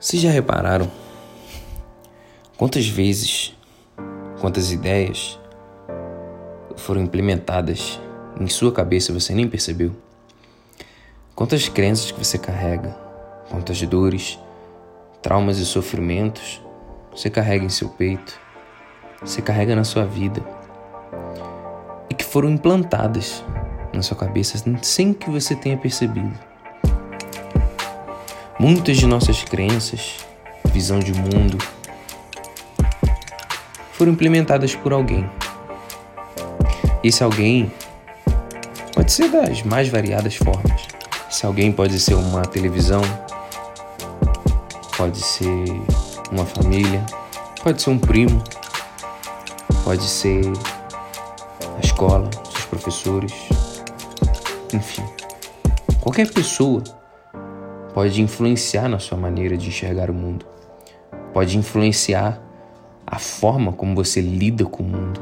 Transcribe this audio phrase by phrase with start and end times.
[0.00, 0.88] Vocês já repararam
[2.56, 3.52] quantas vezes,
[4.40, 5.36] quantas ideias
[6.76, 8.00] foram implementadas
[8.40, 9.92] em sua cabeça você nem percebeu?
[11.34, 12.96] Quantas crenças que você carrega,
[13.50, 14.38] quantas dores,
[15.20, 16.62] traumas e sofrimentos
[17.10, 18.38] você carrega em seu peito,
[19.20, 20.40] você carrega na sua vida
[22.08, 23.42] e que foram implantadas
[23.92, 26.47] na sua cabeça sem que você tenha percebido.
[28.60, 30.16] Muitas de nossas crenças,
[30.72, 31.56] visão de mundo,
[33.92, 35.30] foram implementadas por alguém.
[37.04, 37.72] Esse alguém
[38.92, 40.88] pode ser das mais variadas formas.
[41.30, 43.02] Esse alguém pode ser uma televisão,
[44.96, 45.64] pode ser
[46.32, 47.06] uma família,
[47.62, 48.42] pode ser um primo,
[49.84, 50.42] pode ser
[51.76, 53.32] a escola, seus professores,
[54.74, 55.04] enfim.
[56.00, 56.82] Qualquer pessoa
[57.98, 60.46] pode influenciar na sua maneira de enxergar o mundo,
[61.32, 62.40] pode influenciar
[63.04, 65.20] a forma como você lida com o mundo,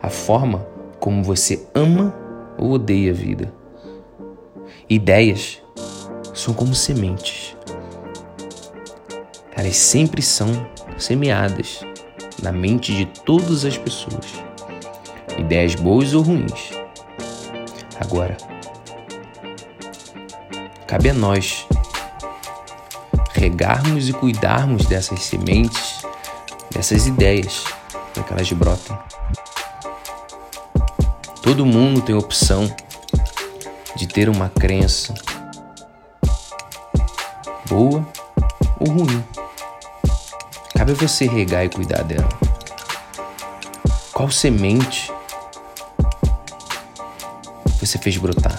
[0.00, 0.64] a forma
[1.00, 2.14] como você ama
[2.56, 3.52] ou odeia a vida.
[4.88, 5.60] Ideias
[6.32, 7.56] são como sementes.
[9.56, 10.46] Elas sempre são
[10.96, 11.80] semeadas
[12.40, 14.40] na mente de todas as pessoas.
[15.36, 16.70] Ideias boas ou ruins.
[17.98, 18.36] Agora,
[20.88, 21.66] Cabe a nós
[23.34, 26.02] regarmos e cuidarmos dessas sementes,
[26.72, 27.62] dessas ideias,
[28.14, 28.98] para que elas brotem.
[31.42, 32.74] Todo mundo tem opção
[33.96, 35.12] de ter uma crença
[37.68, 38.08] boa
[38.80, 39.22] ou ruim.
[40.74, 42.28] Cabe a você regar e cuidar dela.
[44.14, 45.12] Qual semente
[47.78, 48.58] você fez brotar?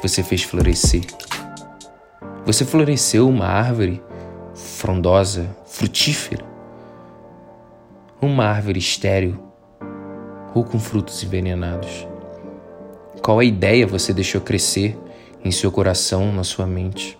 [0.00, 1.27] Você fez florescer?
[2.48, 4.02] Você floresceu uma árvore
[4.54, 6.42] frondosa, frutífera,
[8.22, 9.38] uma árvore estéril
[10.54, 12.08] ou com frutos envenenados?
[13.20, 14.98] Qual a ideia você deixou crescer
[15.44, 17.18] em seu coração, na sua mente?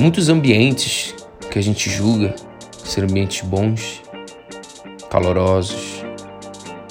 [0.00, 1.14] Muitos ambientes
[1.50, 2.34] que a gente julga
[2.82, 4.00] ser ambientes bons,
[5.10, 6.02] calorosos,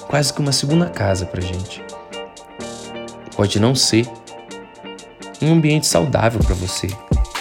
[0.08, 1.84] quase que uma segunda casa pra gente.
[3.36, 4.06] Pode não ser
[5.42, 6.88] um ambiente saudável para você,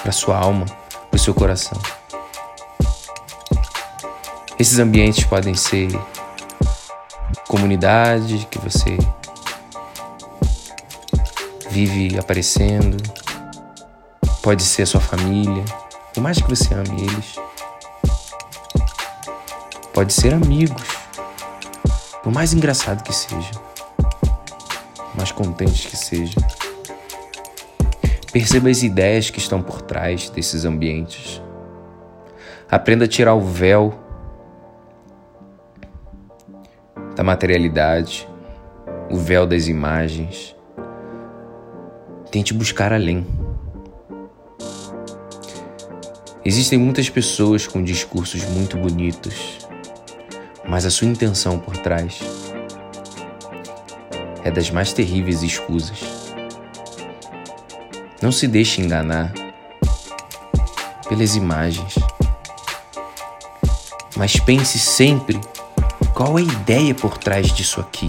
[0.02, 0.64] para sua alma,
[1.10, 1.78] para o seu coração.
[4.58, 5.88] Esses ambientes podem ser
[7.48, 8.96] comunidade que você
[11.70, 12.96] vive aparecendo,
[14.42, 15.64] pode ser a sua família,
[16.14, 17.36] por mais que você ame eles,
[19.92, 20.82] pode ser amigos,
[22.22, 23.50] por mais engraçado que seja,
[25.16, 26.59] mais contente que seja.
[28.32, 31.42] Perceba as ideias que estão por trás desses ambientes.
[32.70, 33.98] Aprenda a tirar o véu
[37.16, 38.28] da materialidade,
[39.10, 40.54] o véu das imagens.
[42.30, 43.26] Tente buscar além.
[46.44, 49.58] Existem muitas pessoas com discursos muito bonitos,
[50.64, 52.22] mas a sua intenção por trás
[54.44, 56.29] é das mais terríveis escusas.
[58.30, 59.32] Não se deixe enganar
[61.08, 61.96] pelas imagens.
[64.14, 65.40] Mas pense sempre
[66.14, 68.08] qual é a ideia por trás disso aqui.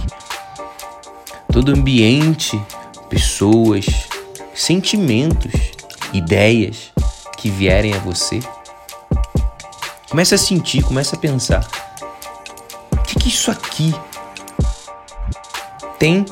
[1.52, 2.62] Todo ambiente,
[3.10, 3.88] pessoas,
[4.54, 5.60] sentimentos,
[6.14, 6.94] ideias
[7.36, 8.42] que vierem a você.
[10.08, 11.68] Comece a sentir, comece a pensar.
[12.92, 13.92] O que, que isso aqui
[15.98, 16.24] tem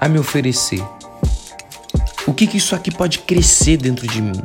[0.00, 0.82] a me oferecer?
[2.26, 4.40] O que, que isso aqui pode crescer dentro de mim?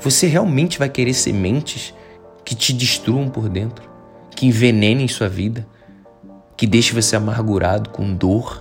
[0.00, 1.94] Você realmente vai querer sementes
[2.44, 3.88] que te destruam por dentro,
[4.34, 5.64] que envenenem sua vida,
[6.56, 8.60] que deixem você amargurado com dor,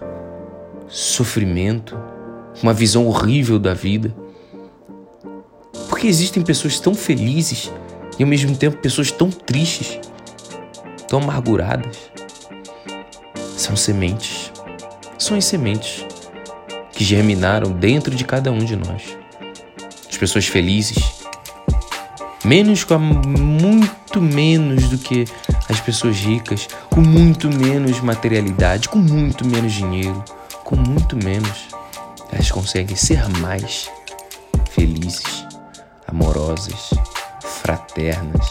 [0.88, 1.98] sofrimento,
[2.62, 4.16] uma visão horrível da vida?
[5.90, 7.72] Porque existem pessoas tão felizes
[8.20, 10.00] e ao mesmo tempo pessoas tão tristes,
[11.08, 11.98] tão amarguradas.
[13.58, 14.52] São sementes.
[15.18, 16.11] São as sementes
[17.02, 19.18] que germinaram dentro de cada um de nós.
[20.08, 21.24] As pessoas felizes,
[22.46, 25.26] menos com a, muito menos do que
[25.68, 30.24] as pessoas ricas, com muito menos materialidade, com muito menos dinheiro,
[30.64, 31.70] com muito menos,
[32.32, 33.90] elas conseguem ser mais
[34.70, 35.48] felizes,
[36.08, 36.92] amorosas,
[37.64, 38.46] fraternas.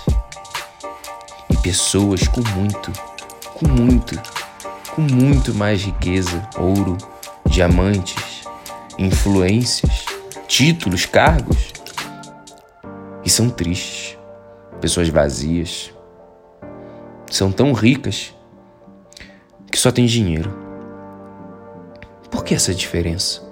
[1.49, 2.91] E pessoas com muito,
[3.55, 4.21] com muito,
[4.93, 6.99] com muito mais riqueza, ouro,
[7.47, 8.30] diamantes,
[9.01, 10.05] influências,
[10.47, 11.73] títulos, cargos,
[13.25, 14.19] e são tristes,
[14.79, 15.93] pessoas vazias,
[17.31, 18.35] são tão ricas
[19.73, 20.53] que só tem dinheiro.
[22.31, 23.43] Por que essa diferença?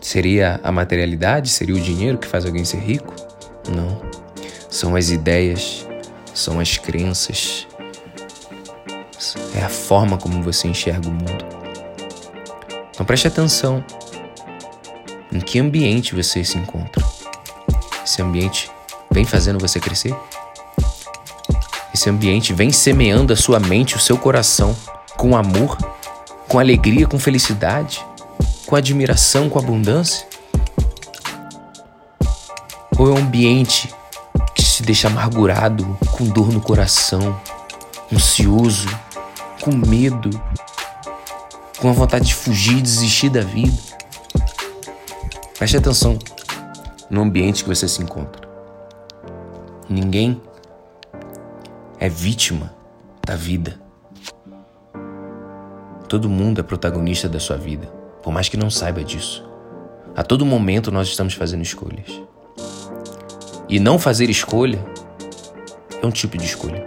[0.00, 1.48] Seria a materialidade?
[1.48, 3.14] Seria o dinheiro que faz alguém ser rico?
[3.74, 4.02] Não.
[4.68, 5.88] São as ideias,
[6.34, 7.66] são as crenças,
[9.56, 11.57] é a forma como você enxerga o mundo.
[12.98, 13.84] Então preste atenção
[15.30, 17.00] em que ambiente você se encontra.
[18.04, 18.68] Esse ambiente
[19.08, 20.12] vem fazendo você crescer?
[21.94, 24.74] Esse ambiente vem semeando a sua mente, o seu coração
[25.16, 25.78] com amor,
[26.48, 28.04] com alegria, com felicidade,
[28.66, 30.26] com admiração, com abundância?
[32.98, 33.94] Ou é um ambiente
[34.56, 37.40] que te deixa amargurado, com dor no coração,
[38.12, 38.88] ansioso,
[39.60, 40.30] com medo,
[41.80, 43.76] com a vontade de fugir, desistir da vida?
[45.56, 46.18] Preste atenção
[47.08, 48.48] no ambiente que você se encontra.
[49.88, 50.40] Ninguém
[51.98, 52.74] é vítima
[53.24, 53.80] da vida.
[56.08, 57.86] Todo mundo é protagonista da sua vida,
[58.22, 59.46] por mais que não saiba disso.
[60.16, 62.22] A todo momento nós estamos fazendo escolhas.
[63.68, 64.84] E não fazer escolha
[66.02, 66.84] é um tipo de escolha.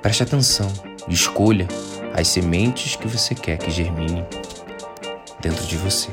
[0.00, 0.72] Preste atenção
[1.08, 1.66] escolha
[2.18, 4.26] as sementes que você quer que germinem
[5.40, 6.10] dentro de você.